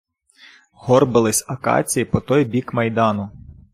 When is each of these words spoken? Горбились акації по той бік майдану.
Горбились 0.73 1.43
акації 1.47 2.05
по 2.05 2.19
той 2.21 2.45
бік 2.45 2.73
майдану. 2.73 3.29